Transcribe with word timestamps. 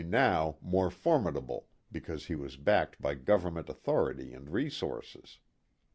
43 0.01 0.09
now 0.09 0.55
more 0.61 0.89
formidable 0.89 1.67
because 1.91 2.25
he 2.25 2.33
was 2.33 2.57
backed 2.57 2.99
by 2.99 3.13
Government 3.13 3.69
authority 3.69 4.33
and 4.33 4.49
resources. 4.49 5.37